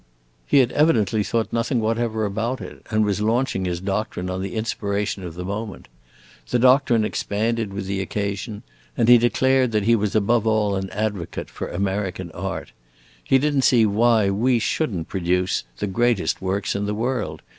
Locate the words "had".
0.57-0.71